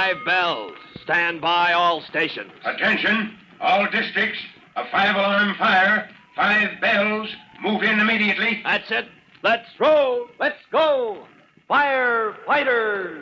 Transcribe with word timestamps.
Five 0.00 0.24
bells. 0.24 0.72
Stand 1.02 1.42
by 1.42 1.74
all 1.74 2.00
stations. 2.00 2.50
Attention, 2.64 3.36
all 3.60 3.86
districts. 3.90 4.38
A 4.76 4.86
five 4.90 5.14
alarm 5.14 5.54
fire. 5.56 6.08
Five 6.34 6.80
bells. 6.80 7.28
Move 7.62 7.82
in 7.82 8.00
immediately. 8.00 8.62
That's 8.64 8.90
it. 8.90 9.08
Let's 9.42 9.68
roll. 9.78 10.28
Let's 10.38 10.56
go. 10.72 11.26
Firefighters. 11.68 13.20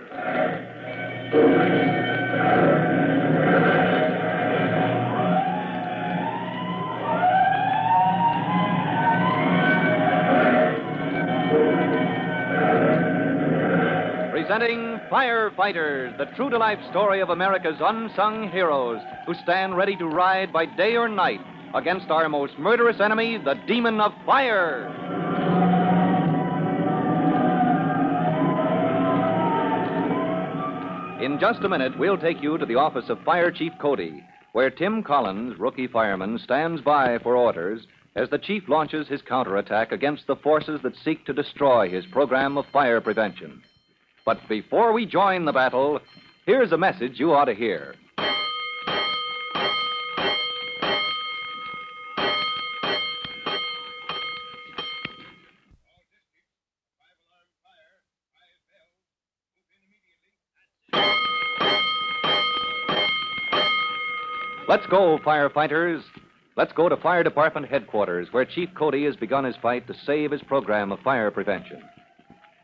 Presenting 14.31 14.98
Firefighters, 15.11 16.19
the 16.19 16.27
true 16.37 16.51
to 16.51 16.59
life 16.59 16.79
story 16.91 17.21
of 17.21 17.31
America's 17.31 17.79
unsung 17.81 18.51
heroes 18.51 19.01
who 19.25 19.33
stand 19.33 19.75
ready 19.75 19.97
to 19.97 20.07
ride 20.07 20.53
by 20.53 20.67
day 20.67 20.97
or 20.97 21.09
night 21.09 21.41
against 21.75 22.11
our 22.11 22.29
most 22.29 22.59
murderous 22.59 23.01
enemy, 23.01 23.39
the 23.39 23.55
demon 23.67 24.03
of 24.03 24.13
fire. 24.27 24.87
In 31.23 31.39
just 31.41 31.65
a 31.65 31.69
minute, 31.71 31.99
we'll 31.99 32.19
take 32.19 32.43
you 32.43 32.59
to 32.59 32.67
the 32.67 32.75
office 32.75 33.09
of 33.09 33.23
Fire 33.23 33.51
Chief 33.51 33.73
Cody, 33.81 34.23
where 34.53 34.71
Tim 34.71 35.03
Collins, 35.03 35.59
rookie 35.59 35.87
fireman, 35.87 36.39
stands 36.39 36.83
by 36.83 37.19
for 37.19 37.35
orders 37.35 37.87
as 38.15 38.29
the 38.29 38.39
chief 38.39 38.69
launches 38.69 39.09
his 39.09 39.23
counterattack 39.23 39.91
against 39.91 40.27
the 40.27 40.37
forces 40.37 40.81
that 40.83 40.97
seek 40.97 41.25
to 41.25 41.33
destroy 41.33 41.89
his 41.89 42.05
program 42.07 42.59
of 42.59 42.67
fire 42.67 43.01
prevention. 43.01 43.63
But 44.29 44.47
before 44.47 44.93
we 44.93 45.07
join 45.07 45.47
the 45.47 45.53
battle, 45.53 46.01
here's 46.45 46.73
a 46.73 46.77
message 46.77 47.13
you 47.15 47.33
ought 47.33 47.47
to 47.47 47.55
hear. 47.55 47.95
Let's 64.69 64.85
go, 64.91 65.19
firefighters. 65.25 66.03
Let's 66.55 66.73
go 66.75 66.91
to 66.91 66.99
Fire 66.99 67.23
Department 67.23 67.67
headquarters, 67.67 68.29
where 68.33 68.45
Chief 68.45 68.69
Cody 68.77 69.07
has 69.07 69.17
begun 69.17 69.45
his 69.45 69.57
fight 69.63 69.87
to 69.87 69.95
save 70.05 70.33
his 70.33 70.43
program 70.43 70.93
of 70.93 70.99
fire 71.01 71.31
prevention. 71.31 71.83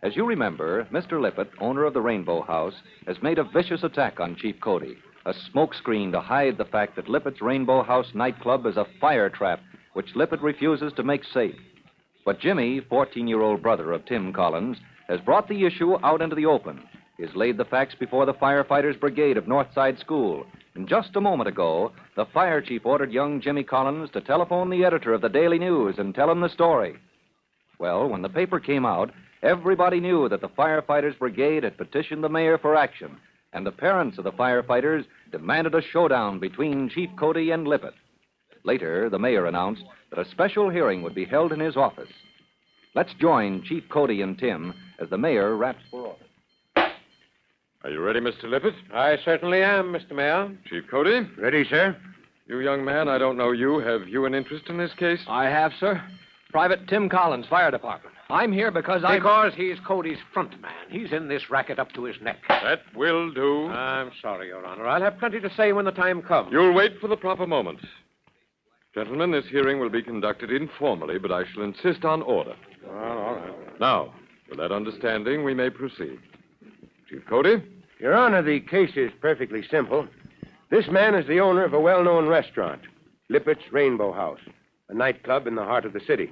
As 0.05 0.15
you 0.15 0.27
remember, 0.27 0.87
Mr. 0.93 1.19
Lippett, 1.19 1.49
owner 1.61 1.85
of 1.85 1.95
the 1.95 2.03
Rainbow 2.03 2.43
House, 2.43 2.75
has 3.07 3.23
made 3.23 3.39
a 3.39 3.45
vicious 3.45 3.83
attack 3.83 4.21
on 4.21 4.37
Chief 4.37 4.55
Cody, 4.61 4.99
a 5.25 5.33
smokescreen 5.33 6.13
to 6.13 6.21
hide 6.21 6.59
the 6.59 6.67
fact 6.67 6.95
that 6.97 7.09
Lippett's 7.09 7.41
Rainbow 7.41 7.83
House 7.83 8.09
nightclub 8.13 8.67
is 8.67 8.77
a 8.77 8.87
fire 9.01 9.31
trap 9.31 9.61
which 9.95 10.15
Lippett 10.15 10.43
refuses 10.43 10.93
to 10.97 11.03
make 11.03 11.25
safe. 11.25 11.55
But 12.23 12.39
Jimmy, 12.39 12.81
14 12.81 13.27
year 13.27 13.41
old 13.41 13.63
brother 13.63 13.93
of 13.93 14.05
Tim 14.05 14.31
Collins, 14.31 14.77
has 15.09 15.23
brought 15.23 15.49
the 15.49 15.65
issue 15.65 15.97
out 16.05 16.21
into 16.21 16.37
the 16.37 16.45
open. 16.45 16.83
He 17.17 17.23
has 17.25 17.35
laid 17.35 17.57
the 17.57 17.65
facts 17.65 17.95
before 17.99 18.27
the 18.27 18.35
firefighters' 18.35 19.01
brigade 19.01 19.39
of 19.39 19.47
Northside 19.47 19.99
School. 19.99 20.45
And 20.75 20.87
just 20.87 21.17
a 21.17 21.21
moment 21.23 21.49
ago, 21.49 21.93
the 22.15 22.27
fire 22.27 22.61
chief 22.61 22.85
ordered 22.85 23.11
young 23.11 23.41
Jimmy 23.41 23.65
Collins 23.65 24.11
to 24.11 24.21
telephone 24.21 24.69
the 24.69 24.85
editor 24.85 25.15
of 25.15 25.23
the 25.23 25.31
Daily 25.31 25.59
News 25.59 25.95
and 25.97 26.15
tell 26.15 26.31
him 26.31 26.43
the 26.43 26.51
story. 26.51 26.97
Well, 27.79 28.07
when 28.07 28.21
the 28.21 28.29
paper 28.29 28.61
came 28.61 28.85
out, 28.85 29.11
everybody 29.45 30.00
knew 30.00 30.29
that 30.29 30.41
the 30.41 30.48
firefighters' 30.48 31.19
brigade 31.19 31.63
had 31.63 31.77
petitioned 31.77 32.24
the 32.24 32.29
mayor 32.29 32.58
for 32.58 32.74
action, 32.74 33.17
and 33.52 33.64
the 33.64 33.70
parents 33.70 34.19
of 34.19 34.24
the 34.24 34.33
firefighters 34.33 35.05
demanded 35.30 35.74
a 35.74 35.83
showdown 35.83 36.41
between 36.41 36.89
Chief 36.89 37.11
Cody 37.19 37.51
and 37.51 37.69
Lippett. 37.69 37.95
Later, 38.64 39.11
the 39.11 39.19
mayor 39.19 39.46
announced 39.46 39.85
that 40.11 40.27
a 40.27 40.30
special 40.30 40.70
hearing 40.70 41.02
would 41.02 41.14
be 41.14 41.27
held 41.27 41.52
in 41.52 41.61
his 41.61 41.77
office. 41.77 42.08
Let's 42.95 43.13
join 43.20 43.63
Chief 43.64 43.85
Cody 43.91 44.23
and 44.23 44.39
Tim 44.39 44.73
as 44.98 45.11
the 45.11 45.19
mayor 45.19 45.57
raps 45.57 45.83
for 45.90 46.01
order. 46.01 46.90
Are 47.85 47.90
you 47.90 48.01
ready, 48.01 48.20
Mr. 48.20 48.45
Lippett? 48.45 48.74
I 48.95 49.19
certainly 49.27 49.63
am, 49.63 49.92
Mr. 49.92 50.13
Mayor. 50.13 50.57
Chief 50.70 50.85
Cody? 50.90 51.29
Ready, 51.39 51.64
sir? 51.69 51.95
You 52.46 52.61
young 52.61 52.83
man, 52.83 53.08
I 53.08 53.19
don't 53.19 53.36
know 53.36 53.52
you. 53.52 53.79
Have 53.80 54.08
you 54.08 54.24
an 54.24 54.35
interest 54.35 54.64
in 54.69 54.79
this 54.79 54.92
case? 54.98 55.20
I 55.29 55.45
have, 55.45 55.73
sir. 55.79 56.02
Private 56.51 56.89
Tim 56.89 57.11
Collins, 57.11 57.46
Fire 57.51 57.70
Department. 57.70 58.14
I'm 58.30 58.52
here 58.52 58.70
because 58.70 59.05
I. 59.05 59.17
Because 59.17 59.52
he's 59.55 59.79
Cody's 59.86 60.18
front 60.33 60.61
man. 60.61 60.73
He's 60.89 61.12
in 61.12 61.29
this 61.29 61.51
racket 61.51 61.79
up 61.79 61.92
to 61.92 62.05
his 62.05 62.17
neck. 62.23 62.39
That 62.48 62.80
will 62.95 63.30
do. 63.33 63.68
I'm 63.68 64.11
sorry, 64.23 64.48
Your 64.48 64.64
Honor. 64.64 64.86
I'll 64.86 65.02
have 65.02 65.18
plenty 65.18 65.40
to 65.40 65.55
say 65.55 65.73
when 65.73 65.85
the 65.85 65.92
time 65.92 66.23
comes. 66.23 66.51
You'll 66.51 66.73
wait 66.73 66.98
for 67.01 67.08
the 67.08 67.17
proper 67.17 67.46
moment. 67.46 67.80
Gentlemen, 68.95 69.33
this 69.33 69.46
hearing 69.51 69.80
will 69.80 69.90
be 69.90 70.02
conducted 70.02 70.51
informally, 70.51 71.18
but 71.18 71.33
I 71.33 71.45
shall 71.52 71.64
insist 71.64 72.05
on 72.05 72.23
order. 72.23 72.55
Well, 72.86 73.18
all 73.18 73.34
right. 73.34 73.80
Now, 73.80 74.14
with 74.48 74.58
that 74.58 74.73
understanding, 74.73 75.45
we 75.45 75.52
may 75.52 75.68
proceed. 75.68 76.18
Chief 77.08 77.23
Cody? 77.29 77.63
Your 77.98 78.14
Honor, 78.14 78.42
the 78.42 78.61
case 78.61 78.92
is 78.96 79.11
perfectly 79.20 79.63
simple. 79.68 80.07
This 80.70 80.86
man 80.89 81.14
is 81.14 81.27
the 81.27 81.40
owner 81.40 81.64
of 81.64 81.73
a 81.73 81.80
well 81.80 82.05
known 82.05 82.27
restaurant, 82.27 82.83
Lippett's 83.29 83.73
Rainbow 83.73 84.13
House, 84.13 84.40
a 84.89 84.95
nightclub 84.95 85.46
in 85.46 85.57
the 85.57 85.64
heart 85.64 85.84
of 85.84 85.92
the 85.92 86.01
city. 86.01 86.30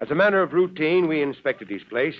As 0.00 0.10
a 0.10 0.14
matter 0.14 0.42
of 0.42 0.52
routine, 0.52 1.08
we 1.08 1.22
inspected 1.22 1.68
his 1.68 1.82
place. 1.84 2.14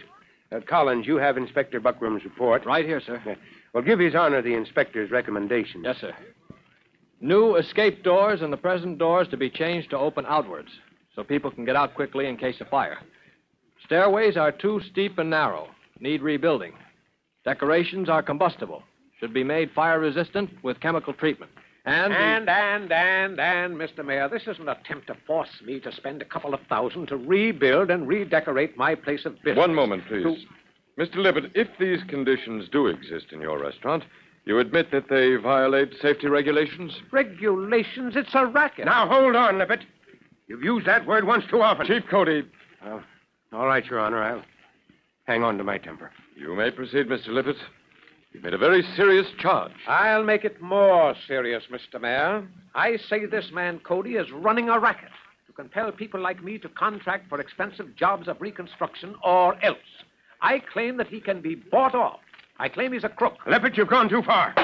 Uh, 0.51 0.61
Collins, 0.67 1.07
you 1.07 1.17
have 1.17 1.37
Inspector 1.37 1.79
Buckram's 1.81 2.25
report. 2.25 2.65
Right 2.65 2.85
here, 2.85 3.01
sir. 3.01 3.23
Uh, 3.27 3.35
well, 3.73 3.85
give 3.85 3.99
His 3.99 4.15
Honor 4.15 4.43
the 4.43 4.55
inspector's 4.55 5.11
recommendation. 5.11 5.83
Yes, 5.85 5.99
sir. 6.01 6.13
New 7.21 7.57
escape 7.57 8.03
doors 8.03 8.43
and 8.43 8.53
the 8.53 8.57
present 8.57 8.99
doors 8.99 9.29
to 9.29 9.37
be 9.37 9.51
changed 9.51 9.91
to 9.91 9.99
open 9.99 10.25
outwards 10.27 10.71
so 11.15 11.23
people 11.23 11.51
can 11.51 11.65
get 11.65 11.77
out 11.77 11.95
quickly 11.95 12.27
in 12.27 12.37
case 12.37 12.61
of 12.61 12.69
fire. 12.69 12.99
Stairways 13.85 14.37
are 14.37 14.53
too 14.53 14.81
steep 14.91 15.19
and 15.19 15.31
narrow, 15.31 15.69
need 16.01 16.23
rebuilding. 16.23 16.73
Decorations 17.45 18.09
are 18.09 18.23
combustible, 18.23 18.83
should 19.19 19.35
be 19.35 19.45
made 19.45 19.71
fire 19.73 19.99
resistant 19.99 20.51
with 20.63 20.81
chemical 20.81 21.13
treatment. 21.13 21.51
And, 21.89 22.13
And, 22.13 22.49
and, 22.49 22.93
and, 22.93 23.41
and, 23.41 23.75
Mr. 23.77 24.05
Mayor, 24.05 24.29
this 24.29 24.43
is 24.47 24.59
an 24.59 24.69
attempt 24.69 25.07
to 25.07 25.17
force 25.27 25.49
me 25.65 25.81
to 25.81 25.91
spend 25.91 26.21
a 26.21 26.25
couple 26.27 26.53
of 26.53 26.61
thousand 26.69 27.07
to 27.09 27.17
rebuild 27.17 27.91
and 27.91 28.07
redecorate 28.07 28.77
my 28.77 28.95
place 28.95 29.25
of 29.25 29.37
business. 29.43 29.57
One 29.57 29.75
moment, 29.75 30.05
please. 30.07 30.45
Mr. 30.99 31.17
Lippett, 31.17 31.53
if 31.55 31.69
these 31.79 32.01
conditions 32.09 32.69
do 32.71 32.89
exist 32.89 33.27
in 33.33 33.41
your 33.41 33.59
restaurant, 33.59 34.05
you 34.45 34.59
admit 34.59 34.91
that 34.91 35.09
they 35.09 35.37
violate 35.37 35.95
safety 36.03 36.27
regulations? 36.27 36.93
Regulations, 37.11 38.15
it's 38.17 38.35
a 38.35 38.47
racket. 38.47 38.85
Now, 38.85 39.07
hold 39.09 39.35
on, 39.37 39.59
Lippett. 39.59 39.81
You've 40.47 40.63
used 40.65 40.87
that 40.87 41.07
word 41.07 41.25
once 41.25 41.45
too 41.51 41.63
often. 41.63 41.87
Chief 41.87 42.03
Cody, 42.11 42.43
All 42.85 43.67
right, 43.67 43.85
Your 43.87 44.01
Honor. 44.01 44.23
I'll 44.23 44.43
hang 45.25 45.43
on 45.43 45.57
to 45.59 45.65
my 45.65 45.79
temper. 45.79 46.11
you 46.37 46.55
may 46.55 46.71
proceed, 46.71 47.09
Mr. 47.09 47.29
Lippett. 47.29 47.57
You've 48.33 48.43
made 48.45 48.55
a 48.55 48.59
very 48.59 48.83
serious 48.95 49.27
charge. 49.39 49.73
I'll 49.87 50.23
make 50.25 50.45
it 50.45 50.61
more 50.61 51.15
serious, 51.27 51.65
Mr. 51.73 52.01
Mayor. 52.01 52.47
I 52.75 52.99
say 53.09 53.25
this 53.27 53.51
man 53.53 53.81
Cody 53.81 54.17
is 54.17 54.31
running 54.31 54.69
a 54.69 54.79
racket 54.79 55.09
to 55.47 55.53
compel 55.53 55.91
people 55.93 56.21
like 56.21 56.43
me 56.45 56.59
to 56.59 56.69
contract 56.69 57.29
for 57.29 57.41
expensive 57.41 57.97
jobs 57.97 58.29
of 58.29 58.41
reconstruction 58.41 59.15
or 59.25 59.57
else. 59.65 59.79
I 60.43 60.59
claim 60.61 60.99
that 60.99 61.09
he 61.09 61.21
can 61.21 61.41
be 61.41 61.55
bought 61.55 61.95
off. 61.95 62.21
I 62.59 62.69
claim 62.69 62.93
he's 62.93 63.05
a 63.05 63.09
crook. 63.09 63.39
Lippett, 63.47 63.77
you've 63.77 63.89
gone 63.89 64.09
too 64.09 64.23
far. 64.23 64.55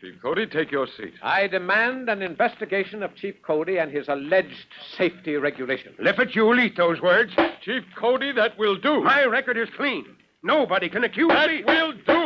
Chief 0.00 0.14
Cody, 0.22 0.46
take 0.46 0.70
your 0.70 0.86
seat. 0.86 1.14
I 1.22 1.46
demand 1.48 2.08
an 2.08 2.22
investigation 2.22 3.02
of 3.02 3.14
Chief 3.14 3.34
Cody 3.42 3.78
and 3.78 3.90
his 3.90 4.08
alleged 4.08 4.66
safety 4.96 5.36
regulations. 5.36 5.94
Lippett, 5.98 6.34
you'll 6.34 6.58
eat 6.60 6.76
those 6.76 7.00
words. 7.00 7.32
Chief 7.62 7.82
Cody, 7.96 8.32
that 8.32 8.58
will 8.58 8.76
do. 8.76 9.00
My 9.02 9.24
record 9.24 9.56
is 9.56 9.68
clean. 9.76 10.04
Nobody 10.42 10.88
can 10.88 11.04
accuse 11.04 11.28
That 11.28 11.50
me. 11.50 11.62
will 11.64 11.92
do. 11.92 12.21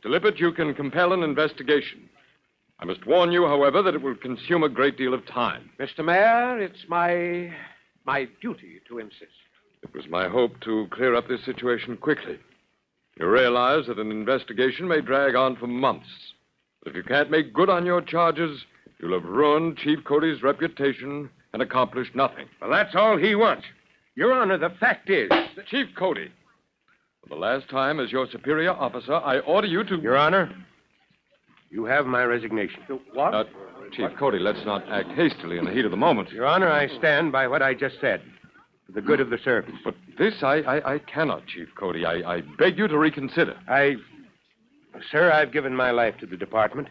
Mr. 0.00 0.10
Lippett, 0.10 0.38
you 0.38 0.52
can 0.52 0.74
compel 0.74 1.12
an 1.12 1.22
investigation. 1.22 2.08
I 2.78 2.86
must 2.86 3.06
warn 3.06 3.32
you, 3.32 3.46
however, 3.46 3.82
that 3.82 3.94
it 3.94 4.02
will 4.02 4.14
consume 4.14 4.62
a 4.62 4.68
great 4.68 4.96
deal 4.96 5.12
of 5.12 5.26
time. 5.26 5.68
Mr. 5.78 6.04
Mayor, 6.04 6.58
it's 6.58 6.88
my 6.88 7.52
my 8.06 8.26
duty 8.40 8.80
to 8.88 8.98
insist. 8.98 9.24
It 9.82 9.94
was 9.94 10.08
my 10.08 10.28
hope 10.28 10.58
to 10.60 10.88
clear 10.90 11.14
up 11.14 11.28
this 11.28 11.44
situation 11.44 11.98
quickly. 11.98 12.38
You 13.18 13.28
realize 13.28 13.86
that 13.86 13.98
an 13.98 14.10
investigation 14.10 14.88
may 14.88 15.02
drag 15.02 15.34
on 15.34 15.56
for 15.56 15.66
months. 15.66 16.08
But 16.82 16.90
if 16.90 16.96
you 16.96 17.02
can't 17.02 17.30
make 17.30 17.52
good 17.52 17.68
on 17.68 17.84
your 17.84 18.00
charges, 18.00 18.64
you'll 18.98 19.20
have 19.20 19.28
ruined 19.28 19.76
Chief 19.76 20.02
Cody's 20.04 20.42
reputation 20.42 21.28
and 21.52 21.60
accomplished 21.60 22.14
nothing. 22.14 22.46
Well, 22.60 22.70
that's 22.70 22.94
all 22.94 23.18
he 23.18 23.34
wants. 23.34 23.66
Your 24.14 24.32
Honor, 24.32 24.56
the 24.56 24.70
fact 24.70 25.10
is. 25.10 25.30
Chief 25.66 25.88
Cody, 25.94 26.30
for 27.22 27.28
the 27.28 27.40
last 27.40 27.68
time 27.68 28.00
as 28.00 28.10
your 28.10 28.26
superior 28.30 28.72
officer, 28.72 29.14
I 29.14 29.40
order 29.40 29.66
you 29.66 29.84
to. 29.84 30.00
Your 30.00 30.16
Honor, 30.16 30.52
you 31.70 31.84
have 31.84 32.06
my 32.06 32.24
resignation. 32.24 32.80
What? 33.12 33.34
Uh, 33.34 33.44
Chief 33.92 34.10
Cody, 34.18 34.38
let's 34.38 34.64
not 34.64 34.88
act 34.88 35.10
hastily 35.10 35.58
in 35.58 35.64
the 35.64 35.72
heat 35.72 35.84
of 35.84 35.90
the 35.90 35.96
moment. 35.96 36.30
Your 36.30 36.46
Honor, 36.46 36.68
I 36.68 36.86
stand 36.98 37.32
by 37.32 37.48
what 37.48 37.62
I 37.62 37.74
just 37.74 37.96
said. 38.00 38.22
For 38.86 38.92
the 38.92 39.00
good 39.00 39.20
of 39.20 39.30
the 39.30 39.38
service. 39.38 39.74
But 39.84 39.94
this 40.18 40.42
I, 40.42 40.56
I, 40.58 40.94
I 40.94 40.98
cannot, 40.98 41.46
Chief 41.46 41.68
Cody. 41.76 42.04
I, 42.04 42.36
I 42.36 42.42
beg 42.58 42.78
you 42.78 42.88
to 42.88 42.98
reconsider. 42.98 43.56
I. 43.68 43.96
Sir, 45.10 45.30
I've 45.30 45.52
given 45.52 45.74
my 45.74 45.92
life 45.92 46.16
to 46.18 46.26
the 46.26 46.36
department. 46.36 46.88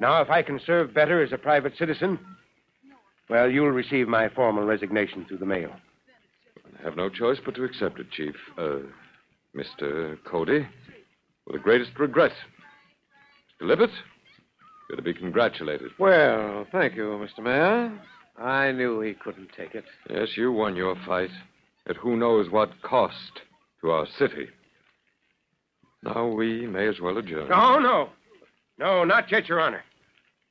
Now, 0.00 0.22
if 0.22 0.30
I 0.30 0.42
can 0.42 0.60
serve 0.64 0.94
better 0.94 1.22
as 1.22 1.32
a 1.32 1.38
private 1.38 1.76
citizen, 1.76 2.18
well, 3.28 3.50
you'll 3.50 3.70
receive 3.70 4.08
my 4.08 4.28
formal 4.30 4.64
resignation 4.64 5.26
through 5.26 5.38
the 5.38 5.46
mail. 5.46 5.70
I 6.78 6.82
have 6.82 6.96
no 6.96 7.10
choice 7.10 7.38
but 7.44 7.54
to 7.56 7.64
accept 7.64 8.00
it, 8.00 8.10
Chief. 8.10 8.34
Uh, 8.56 8.78
Mr. 9.58 10.16
Cody, 10.24 10.66
with 11.46 11.56
the 11.56 11.62
greatest 11.62 11.98
regret. 11.98 12.32
Mr. 13.60 13.68
Lippett, 13.68 13.90
you're 14.88 14.96
to 14.96 15.02
be 15.02 15.12
congratulated. 15.12 15.90
Well, 15.98 16.66
thank 16.70 16.94
you, 16.94 17.04
Mr. 17.04 17.42
Mayor. 17.42 17.98
I 18.38 18.70
knew 18.70 19.00
he 19.00 19.14
couldn't 19.14 19.50
take 19.56 19.74
it. 19.74 19.84
Yes, 20.08 20.36
you 20.36 20.52
won 20.52 20.76
your 20.76 20.94
fight 21.04 21.30
at 21.88 21.96
who 21.96 22.16
knows 22.16 22.50
what 22.50 22.82
cost 22.82 23.40
to 23.80 23.90
our 23.90 24.06
city. 24.18 24.48
Now 26.04 26.28
we 26.28 26.66
may 26.66 26.86
as 26.86 27.00
well 27.00 27.18
adjourn. 27.18 27.48
No, 27.48 27.80
no. 27.80 28.10
No, 28.78 29.02
not 29.02 29.32
yet, 29.32 29.48
Your 29.48 29.60
Honor. 29.60 29.82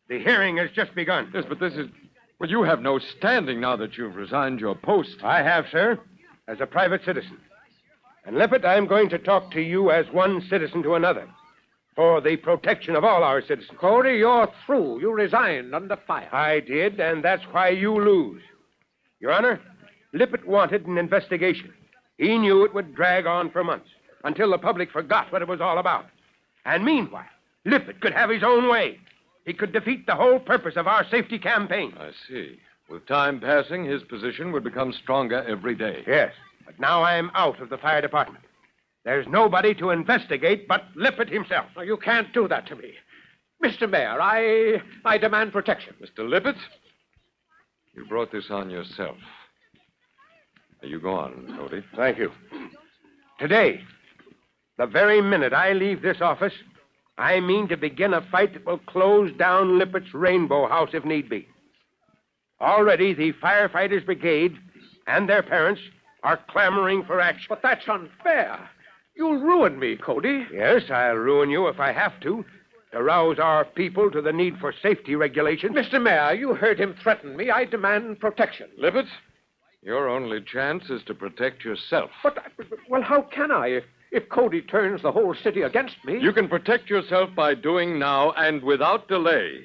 The 0.10 0.20
hearing 0.20 0.58
has 0.58 0.70
just 0.72 0.94
begun. 0.94 1.32
Yes, 1.34 1.46
but 1.48 1.62
this 1.62 1.74
is. 1.74 1.88
Well, 2.40 2.50
you 2.50 2.64
have 2.64 2.82
no 2.82 3.00
standing 3.00 3.62
now 3.62 3.78
that 3.78 3.98
you've 3.98 4.16
resigned 4.16 4.60
your 4.60 4.76
post. 4.76 5.24
I 5.24 5.42
have, 5.42 5.66
sir, 5.72 5.98
as 6.50 6.58
a 6.60 6.66
private 6.66 7.04
citizen. 7.06 7.38
And, 8.28 8.38
Lippett, 8.38 8.66
I'm 8.66 8.88
going 8.88 9.08
to 9.10 9.18
talk 9.18 9.52
to 9.52 9.62
you 9.62 9.90
as 9.90 10.06
one 10.12 10.46
citizen 10.50 10.84
to 10.84 10.96
another 10.96 11.30
for 11.96 12.20
the 12.20 12.36
protection 12.36 12.94
of 12.94 13.06
all 13.06 13.24
our 13.24 13.42
citizens. 13.42 13.78
Cody, 13.80 14.18
you're 14.18 14.52
through. 14.66 15.00
You 15.00 15.14
resigned 15.14 15.74
under 15.74 15.96
fire. 15.96 16.28
I 16.36 16.60
did, 16.60 17.00
and 17.00 17.24
that's 17.24 17.44
why 17.52 17.70
you 17.70 17.96
lose. 17.96 18.42
Your 19.22 19.32
Honor, 19.32 19.62
Lippett 20.12 20.46
wanted 20.46 20.86
an 20.86 20.98
investigation. 20.98 21.74
He 22.18 22.38
knew 22.38 22.66
it 22.66 22.74
would 22.74 22.94
drag 22.94 23.26
on 23.26 23.50
for 23.50 23.64
months 23.64 23.90
until 24.26 24.52
the 24.52 24.58
public 24.58 24.92
forgot 24.92 25.32
what 25.32 25.42
it 25.42 25.48
was 25.48 25.62
all 25.62 25.78
about. 25.78 26.08
And 26.66 26.84
meanwhile, 26.84 27.24
Lippett 27.64 28.02
could 28.02 28.14
have 28.14 28.30
his 28.30 28.44
own 28.44 28.68
way. 28.70 29.00
He 29.46 29.54
could 29.54 29.72
defeat 29.72 30.06
the 30.06 30.16
whole 30.16 30.40
purpose 30.40 30.76
of 30.76 30.86
our 30.86 31.08
safety 31.10 31.40
campaign. 31.40 31.94
I 31.98 32.12
see. 32.28 32.60
With 32.90 33.08
time 33.08 33.40
passing, 33.40 33.86
his 33.86 34.04
position 34.04 34.52
would 34.52 34.66
become 34.66 34.92
stronger 34.92 35.46
every 35.48 35.76
day. 35.76 36.04
Yes, 36.06 36.34
but 36.68 36.80
now 36.80 37.02
I'm 37.02 37.32
out 37.34 37.62
of 37.62 37.70
the 37.70 37.78
fire 37.78 38.02
department. 38.02 38.44
There's 39.06 39.26
nobody 39.26 39.74
to 39.76 39.90
investigate 39.92 40.68
but 40.68 40.84
Lippett 40.96 41.30
himself. 41.30 41.68
No, 41.76 41.82
you 41.82 41.96
can't 41.96 42.32
do 42.34 42.48
that 42.50 42.68
to 42.68 42.76
me. 42.76 42.94
Mr. 43.64 43.90
Mayor, 43.90 44.22
I 44.22 44.82
I 45.06 45.18
demand 45.18 45.54
protection. 45.54 45.96
Mr. 46.02 46.30
Lippett, 46.30 46.58
you 47.96 48.06
brought 48.06 48.34
this 48.34 48.52
on 48.52 48.70
yourself. 48.70 49.16
Now, 50.84 50.90
you 50.90 51.00
go 51.00 51.16
on, 51.16 51.56
Cody. 51.58 51.84
Thank 51.96 52.18
you. 52.18 52.32
Today, 53.40 53.82
the 54.78 54.86
very 54.86 55.22
minute 55.22 55.54
I 55.54 55.72
leave 55.72 56.02
this 56.02 56.22
office, 56.22 56.54
I 57.18 57.40
mean 57.40 57.70
to 57.70 57.78
begin 57.78 58.14
a 58.14 58.22
fight 58.30 58.54
that 58.54 58.66
will 58.66 58.78
close 58.80 59.32
down 59.38 59.80
Lippett's 59.80 60.14
Rainbow 60.14 60.68
House 60.68 60.90
if 60.94 61.06
need 61.06 61.30
be. 61.30 61.48
Already, 62.60 63.14
the 63.14 63.32
firefighters' 63.34 64.06
brigade 64.06 64.58
and 65.08 65.30
their 65.30 65.42
parents 65.42 65.82
are 66.28 66.40
clamoring 66.50 67.06
for 67.06 67.22
action. 67.22 67.46
But 67.48 67.62
that's 67.64 67.88
unfair. 67.88 68.70
You'll 69.16 69.40
ruin 69.40 69.80
me, 69.80 69.96
Cody. 69.96 70.46
Yes, 70.52 70.84
I'll 70.92 71.16
ruin 71.16 71.50
you 71.50 71.68
if 71.68 71.80
I 71.80 71.94
have 71.94 72.20
to, 72.20 72.44
to 72.92 73.02
rouse 73.02 73.40
our 73.40 73.64
people 73.64 74.12
to 74.12 74.22
the 74.22 74.34
need 74.34 74.58
for 74.60 74.74
safety 74.82 75.16
regulations. 75.16 75.74
Mr. 75.74 76.04
Mayor, 76.04 76.34
you 76.34 76.54
heard 76.54 76.82
him 76.82 76.96
threaten 77.02 77.38
me. 77.38 77.50
I 77.50 77.64
demand 77.64 78.20
protection. 78.20 78.68
Lippett, 78.78 79.06
your 79.82 80.10
only 80.10 80.42
chance 80.42 80.90
is 80.90 81.02
to 81.06 81.14
protect 81.14 81.64
yourself. 81.64 82.10
But, 82.22 82.40
well, 82.90 83.02
how 83.02 83.22
can 83.22 83.50
I 83.50 83.68
if, 83.68 83.86
if 84.12 84.28
Cody 84.28 84.62
turns 84.62 85.04
the 85.04 85.14
whole 85.14 85.34
city 85.34 85.62
against 85.62 85.96
me? 86.04 86.20
You 86.20 86.34
can 86.34 86.50
protect 86.50 86.90
yourself 86.90 87.30
by 87.38 87.56
doing 87.56 87.98
now 87.98 88.34
and 88.34 88.62
without 88.62 89.08
delay 89.08 89.62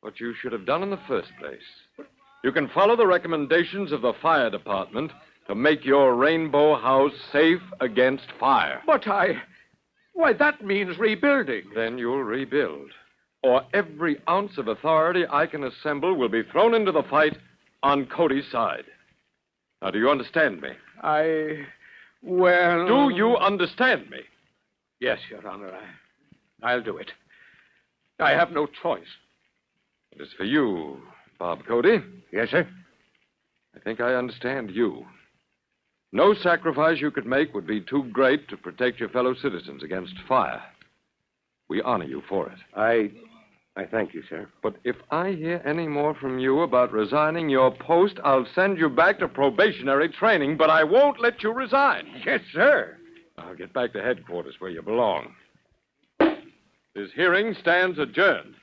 what 0.00 0.20
you 0.20 0.32
should 0.40 0.52
have 0.52 0.64
done 0.64 0.84
in 0.84 0.90
the 0.90 1.00
first 1.08 1.30
place. 1.40 2.06
You 2.44 2.52
can 2.52 2.68
follow 2.68 2.94
the 2.94 3.08
recommendations 3.08 3.90
of 3.90 4.02
the 4.02 4.12
fire 4.22 4.48
department 4.48 5.10
to 5.46 5.54
make 5.54 5.84
your 5.84 6.14
rainbow 6.14 6.76
house 6.76 7.12
safe 7.32 7.62
against 7.80 8.26
fire. 8.38 8.82
But 8.86 9.06
I. 9.06 9.42
Why, 10.12 10.32
that 10.32 10.64
means 10.64 10.98
rebuilding. 10.98 11.64
Then 11.74 11.98
you'll 11.98 12.24
rebuild. 12.24 12.90
Or 13.42 13.62
every 13.74 14.18
ounce 14.28 14.58
of 14.58 14.66
authority 14.66 15.24
I 15.30 15.46
can 15.46 15.62
assemble 15.62 16.14
will 16.14 16.28
be 16.28 16.42
thrown 16.42 16.74
into 16.74 16.90
the 16.90 17.02
fight 17.02 17.36
on 17.82 18.06
Cody's 18.06 18.50
side. 18.50 18.84
Now, 19.82 19.90
do 19.90 19.98
you 19.98 20.10
understand 20.10 20.60
me? 20.62 20.70
I. 21.02 21.64
Well. 22.22 22.86
Do 22.86 23.14
you 23.14 23.36
understand 23.36 24.10
me? 24.10 24.20
Yes, 25.00 25.18
Your 25.30 25.46
Honor. 25.46 25.70
I, 26.62 26.72
I'll 26.72 26.82
do 26.82 26.96
it. 26.96 27.12
I 28.18 28.30
have 28.30 28.50
no 28.50 28.66
choice. 28.66 29.02
It 30.12 30.22
is 30.22 30.32
for 30.36 30.44
you, 30.44 31.02
Bob 31.38 31.66
Cody. 31.66 31.98
Yes, 32.32 32.50
sir. 32.50 32.66
I 33.76 33.78
think 33.80 34.00
I 34.00 34.14
understand 34.14 34.70
you. 34.70 35.04
No 36.12 36.34
sacrifice 36.34 37.00
you 37.00 37.10
could 37.10 37.26
make 37.26 37.54
would 37.54 37.66
be 37.66 37.80
too 37.80 38.04
great 38.12 38.48
to 38.48 38.56
protect 38.56 39.00
your 39.00 39.08
fellow 39.08 39.34
citizens 39.34 39.82
against 39.82 40.14
fire. 40.28 40.62
We 41.68 41.82
honor 41.82 42.04
you 42.04 42.22
for 42.28 42.48
it. 42.48 42.58
I. 42.74 43.10
I 43.78 43.84
thank 43.84 44.14
you, 44.14 44.22
sir. 44.26 44.48
But 44.62 44.76
if 44.84 44.96
I 45.10 45.32
hear 45.32 45.60
any 45.66 45.86
more 45.86 46.14
from 46.14 46.38
you 46.38 46.62
about 46.62 46.92
resigning 46.92 47.50
your 47.50 47.70
post, 47.70 48.18
I'll 48.24 48.46
send 48.54 48.78
you 48.78 48.88
back 48.88 49.18
to 49.18 49.28
probationary 49.28 50.08
training, 50.08 50.56
but 50.56 50.70
I 50.70 50.82
won't 50.82 51.20
let 51.20 51.42
you 51.42 51.52
resign. 51.52 52.06
Yes, 52.24 52.40
sir. 52.54 52.96
I'll 53.36 53.54
get 53.54 53.74
back 53.74 53.92
to 53.92 54.02
headquarters 54.02 54.54
where 54.60 54.70
you 54.70 54.80
belong. 54.80 55.34
This 56.18 57.10
hearing 57.14 57.54
stands 57.60 57.98
adjourned. 57.98 58.54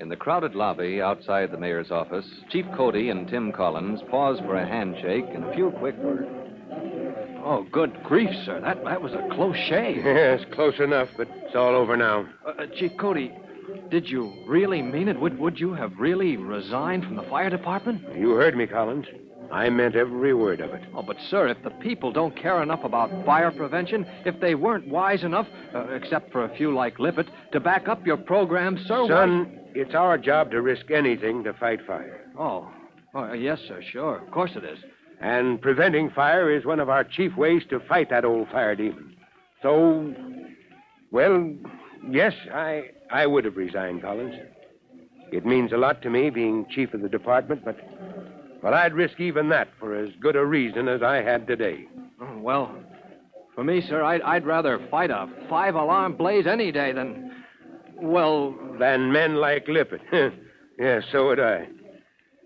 In 0.00 0.08
the 0.08 0.16
crowded 0.16 0.54
lobby 0.54 1.02
outside 1.02 1.50
the 1.50 1.58
mayor's 1.58 1.90
office, 1.90 2.24
Chief 2.48 2.64
Cody 2.74 3.10
and 3.10 3.28
Tim 3.28 3.52
Collins 3.52 4.00
pause 4.10 4.38
for 4.40 4.56
a 4.56 4.66
handshake 4.66 5.26
and 5.34 5.44
a 5.44 5.52
few 5.54 5.70
quick 5.72 5.94
words. 5.98 6.26
Oh, 7.44 7.66
good 7.70 8.02
grief, 8.04 8.30
sir. 8.46 8.62
That, 8.62 8.82
that 8.84 9.02
was 9.02 9.12
a 9.12 9.28
close 9.34 9.56
shave. 9.68 10.02
Yes, 10.06 10.40
close 10.52 10.80
enough, 10.80 11.08
but 11.18 11.28
it's 11.28 11.54
all 11.54 11.76
over 11.76 11.98
now. 11.98 12.26
Uh, 12.46 12.62
uh, 12.62 12.66
Chief 12.78 12.92
Cody, 12.98 13.30
did 13.90 14.08
you 14.08 14.32
really 14.46 14.80
mean 14.80 15.06
it? 15.08 15.20
Would, 15.20 15.38
would 15.38 15.60
you 15.60 15.74
have 15.74 15.92
really 15.98 16.38
resigned 16.38 17.04
from 17.04 17.16
the 17.16 17.22
fire 17.24 17.50
department? 17.50 18.00
You 18.16 18.30
heard 18.30 18.56
me, 18.56 18.66
Collins. 18.66 19.04
I 19.52 19.68
meant 19.68 19.96
every 19.96 20.32
word 20.32 20.60
of 20.60 20.70
it. 20.72 20.82
Oh, 20.94 21.02
but, 21.02 21.16
sir, 21.28 21.48
if 21.48 21.62
the 21.62 21.70
people 21.70 22.12
don't 22.12 22.36
care 22.36 22.62
enough 22.62 22.84
about 22.84 23.10
fire 23.26 23.50
prevention, 23.50 24.06
if 24.24 24.38
they 24.40 24.54
weren't 24.54 24.86
wise 24.88 25.24
enough, 25.24 25.46
uh, 25.74 25.88
except 25.88 26.30
for 26.30 26.44
a 26.44 26.56
few 26.56 26.72
like 26.74 26.98
Lippett, 27.00 27.26
to 27.52 27.60
back 27.60 27.88
up 27.88 28.06
your 28.06 28.16
program, 28.16 28.78
sir. 28.86 29.06
Son, 29.08 29.44
why- 29.46 29.56
it's 29.74 29.94
our 29.94 30.18
job 30.18 30.50
to 30.52 30.62
risk 30.62 30.90
anything 30.90 31.44
to 31.44 31.52
fight 31.52 31.80
fire. 31.86 32.26
Oh. 32.38 32.68
oh, 33.14 33.32
yes, 33.32 33.58
sir, 33.66 33.82
sure. 33.82 34.18
Of 34.18 34.30
course 34.30 34.52
it 34.56 34.64
is. 34.64 34.78
And 35.20 35.60
preventing 35.60 36.10
fire 36.10 36.50
is 36.50 36.64
one 36.64 36.80
of 36.80 36.88
our 36.88 37.04
chief 37.04 37.36
ways 37.36 37.62
to 37.70 37.80
fight 37.80 38.08
that 38.10 38.24
old 38.24 38.48
fire 38.48 38.74
demon. 38.74 39.14
So, 39.62 40.14
well, 41.10 41.52
yes, 42.08 42.32
I 42.52 42.90
I 43.10 43.26
would 43.26 43.44
have 43.44 43.56
resigned, 43.56 44.02
Collins. 44.02 44.34
It 45.30 45.44
means 45.44 45.72
a 45.72 45.76
lot 45.76 46.00
to 46.02 46.10
me 46.10 46.30
being 46.30 46.66
chief 46.70 46.94
of 46.94 47.02
the 47.02 47.08
department, 47.08 47.64
but 47.64 47.76
but 48.62 48.74
I'd 48.74 48.94
risk 48.94 49.18
even 49.20 49.48
that 49.50 49.68
for 49.78 49.94
as 49.96 50.10
good 50.20 50.36
a 50.36 50.44
reason 50.44 50.88
as 50.88 51.02
I 51.02 51.16
had 51.22 51.46
today. 51.46 51.86
Oh, 52.20 52.38
well, 52.38 52.74
for 53.54 53.64
me, 53.64 53.80
sir, 53.80 54.02
I'd, 54.02 54.22
I'd 54.22 54.46
rather 54.46 54.78
fight 54.90 55.10
a 55.10 55.28
five 55.48 55.74
alarm 55.74 56.16
blaze 56.16 56.46
any 56.46 56.70
day 56.72 56.92
than. 56.92 57.32
Well, 57.96 58.54
Than 58.78 59.12
men 59.12 59.34
like 59.36 59.68
Lippett. 59.68 60.00
yes, 60.78 61.02
so 61.12 61.26
would 61.26 61.38
I. 61.40 61.68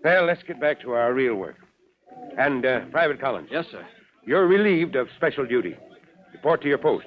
Well, 0.03 0.25
let's 0.25 0.43
get 0.43 0.59
back 0.59 0.81
to 0.81 0.91
our 0.91 1.13
real 1.13 1.35
work. 1.35 1.55
And, 2.37 2.65
uh, 2.65 2.81
Private 2.91 3.21
Collins, 3.21 3.47
yes, 3.51 3.65
sir. 3.71 3.85
you're 4.25 4.47
relieved 4.47 4.95
of 4.97 5.07
special 5.15 5.45
duty. 5.45 5.77
Report 6.33 6.61
to 6.61 6.67
your 6.67 6.77
post. 6.77 7.05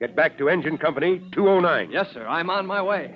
Get 0.00 0.16
back 0.16 0.38
to 0.38 0.48
Engine 0.48 0.78
Company 0.78 1.20
209. 1.32 1.90
Yes, 1.90 2.06
sir. 2.14 2.26
I'm 2.26 2.48
on 2.48 2.66
my 2.66 2.80
way. 2.80 3.14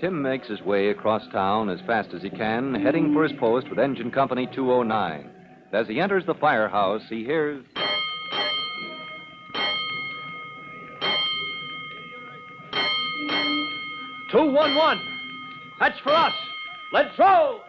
Tim 0.00 0.22
makes 0.22 0.48
his 0.48 0.62
way 0.62 0.88
across 0.88 1.22
town 1.30 1.68
as 1.68 1.78
fast 1.86 2.14
as 2.14 2.22
he 2.22 2.30
can, 2.30 2.74
heading 2.74 3.12
for 3.12 3.22
his 3.22 3.38
post 3.38 3.68
with 3.68 3.78
Engine 3.78 4.10
Company 4.10 4.48
209. 4.54 5.30
As 5.74 5.86
he 5.88 6.00
enters 6.00 6.24
the 6.24 6.32
firehouse, 6.34 7.02
he 7.10 7.22
hears. 7.22 7.62
Two 14.32 14.50
one 14.50 14.74
one. 14.74 15.00
That's 15.78 15.98
for 16.00 16.14
us. 16.14 16.32
Let's 16.92 17.18
roll. 17.18 17.60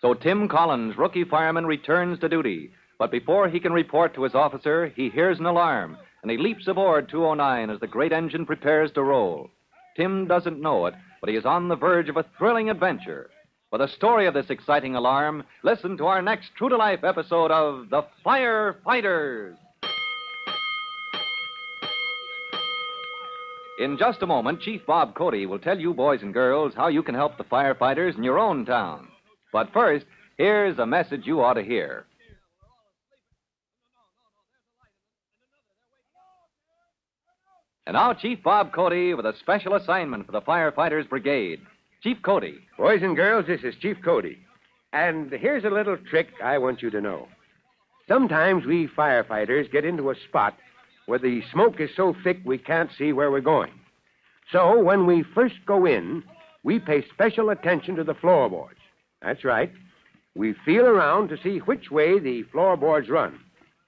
So 0.00 0.14
Tim 0.14 0.48
Collins, 0.48 0.96
rookie 0.96 1.24
fireman, 1.24 1.66
returns 1.66 2.18
to 2.20 2.28
duty. 2.28 2.70
But 2.98 3.10
before 3.10 3.48
he 3.48 3.60
can 3.60 3.72
report 3.72 4.14
to 4.14 4.22
his 4.22 4.34
officer, 4.34 4.92
he 4.96 5.10
hears 5.10 5.38
an 5.38 5.46
alarm, 5.46 5.98
and 6.22 6.30
he 6.30 6.38
leaps 6.38 6.66
aboard 6.68 7.08
209 7.08 7.70
as 7.70 7.80
the 7.80 7.86
great 7.86 8.12
engine 8.12 8.46
prepares 8.46 8.90
to 8.92 9.02
roll. 9.02 9.50
Tim 9.96 10.26
doesn't 10.26 10.60
know 10.60 10.86
it, 10.86 10.94
but 11.20 11.28
he 11.28 11.36
is 11.36 11.44
on 11.44 11.68
the 11.68 11.76
verge 11.76 12.08
of 12.08 12.16
a 12.16 12.24
thrilling 12.38 12.70
adventure. 12.70 13.30
For 13.68 13.78
the 13.78 13.88
story 13.88 14.26
of 14.26 14.34
this 14.34 14.48
exciting 14.48 14.96
alarm, 14.96 15.44
listen 15.62 15.96
to 15.98 16.06
our 16.06 16.22
next 16.22 16.50
true 16.56 16.70
to 16.70 16.76
life 16.76 17.04
episode 17.04 17.50
of 17.50 17.90
The 17.90 18.02
Firefighters. 18.24 19.56
In 23.78 23.96
just 23.98 24.22
a 24.22 24.26
moment, 24.26 24.60
Chief 24.60 24.84
Bob 24.86 25.14
Cody 25.14 25.46
will 25.46 25.58
tell 25.58 25.78
you, 25.78 25.94
boys 25.94 26.22
and 26.22 26.34
girls, 26.34 26.74
how 26.74 26.88
you 26.88 27.02
can 27.02 27.14
help 27.14 27.36
the 27.36 27.44
firefighters 27.44 28.16
in 28.16 28.24
your 28.24 28.38
own 28.38 28.64
town. 28.64 29.09
But 29.52 29.72
first, 29.72 30.06
here's 30.36 30.78
a 30.78 30.86
message 30.86 31.22
you 31.24 31.42
ought 31.42 31.54
to 31.54 31.62
hear. 31.62 32.04
And 37.86 37.94
now, 37.94 38.12
Chief 38.12 38.42
Bob 38.42 38.72
Cody 38.72 39.14
with 39.14 39.26
a 39.26 39.34
special 39.40 39.74
assignment 39.74 40.26
for 40.26 40.32
the 40.32 40.42
Firefighters 40.42 41.08
Brigade. 41.08 41.60
Chief 42.02 42.18
Cody. 42.22 42.58
Boys 42.78 43.02
and 43.02 43.16
girls, 43.16 43.46
this 43.46 43.62
is 43.62 43.74
Chief 43.80 43.96
Cody. 44.04 44.38
And 44.92 45.32
here's 45.32 45.64
a 45.64 45.70
little 45.70 45.96
trick 45.96 46.28
I 46.42 46.58
want 46.58 46.82
you 46.82 46.90
to 46.90 47.00
know. 47.00 47.28
Sometimes 48.08 48.64
we 48.64 48.88
firefighters 48.88 49.70
get 49.70 49.84
into 49.84 50.10
a 50.10 50.14
spot 50.28 50.56
where 51.06 51.18
the 51.18 51.42
smoke 51.52 51.80
is 51.80 51.90
so 51.96 52.14
thick 52.24 52.38
we 52.44 52.58
can't 52.58 52.90
see 52.96 53.12
where 53.12 53.30
we're 53.30 53.40
going. 53.40 53.72
So 54.52 54.80
when 54.80 55.06
we 55.06 55.22
first 55.34 55.54
go 55.66 55.86
in, 55.86 56.22
we 56.64 56.78
pay 56.78 57.06
special 57.12 57.50
attention 57.50 57.96
to 57.96 58.04
the 58.04 58.14
floorboards. 58.14 58.79
That's 59.22 59.44
right. 59.44 59.72
We 60.34 60.54
feel 60.64 60.86
around 60.86 61.28
to 61.28 61.42
see 61.42 61.58
which 61.58 61.90
way 61.90 62.18
the 62.18 62.44
floorboards 62.44 63.08
run. 63.08 63.38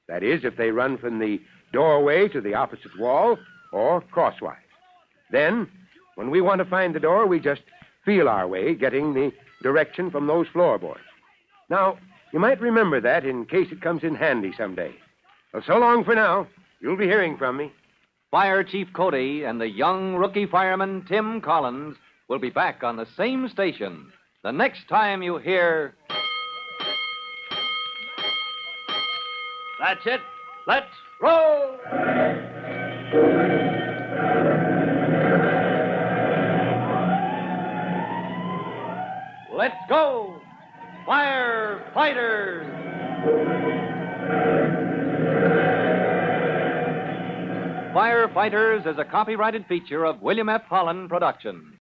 That 0.09 0.23
is, 0.23 0.45
if 0.45 0.57
they 0.57 0.71
run 0.71 0.99
from 0.99 1.19
the 1.19 1.41
doorway 1.73 2.29
to 2.29 2.41
the 2.41 2.55
opposite 2.55 2.99
wall 2.99 3.39
or 3.73 4.01
crosswise. 4.01 4.57
Then, 5.31 5.69
when 6.17 6.31
we 6.31 6.41
want 6.41 6.59
to 6.59 6.65
find 6.65 6.95
the 6.95 7.01
door, 7.01 7.27
we 7.27 7.41
just 7.41 7.62
feel 8.05 8.29
our 8.29 8.47
way, 8.47 8.75
getting 8.75 9.15
the 9.15 9.33
direction 9.62 10.11
from 10.11 10.27
those 10.27 10.47
floorboards. 10.49 11.01
Now, 11.71 11.99
you 12.33 12.39
might 12.39 12.61
remember 12.61 13.01
that 13.01 13.25
in 13.25 13.47
case 13.47 13.69
it 13.71 13.81
comes 13.81 14.03
in 14.03 14.15
handy 14.15 14.53
someday. 14.57 14.93
Well, 15.55 15.62
so 15.67 15.79
long 15.79 16.05
for 16.05 16.15
now. 16.15 16.49
You'll 16.81 16.97
be 16.97 17.07
hearing 17.07 17.39
from 17.39 17.57
me. 17.57 17.73
Fire 18.31 18.65
Chief 18.65 18.89
Cody 18.93 19.45
and 19.45 19.61
the 19.61 19.69
young 19.69 20.17
rookie 20.17 20.47
fireman 20.47 21.05
Tim 21.07 21.41
Collins 21.41 21.97
will 22.29 22.39
be 22.39 22.51
back 22.51 22.83
on 22.83 22.97
the 22.97 23.07
same 23.17 23.49
station 23.49 24.11
the 24.43 24.53
next 24.53 24.89
time 24.89 25.23
you 25.23 25.39
hear. 25.39 25.95
That's 29.79 30.07
it. 30.07 30.21
Let's 30.67 30.87
roll! 31.21 31.79
Let's 39.57 39.77
go! 39.89 40.41
Firefighters! 41.07 42.83
Firefighters 47.93 48.87
is 48.87 48.99
a 48.99 49.05
copyrighted 49.05 49.67
feature 49.67 50.05
of 50.05 50.23
William 50.23 50.49
F. 50.49 50.63
Holland 50.63 51.09
Productions. 51.09 51.72